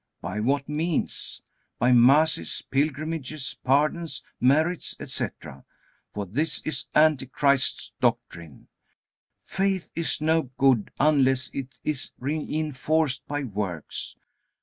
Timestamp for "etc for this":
4.99-6.59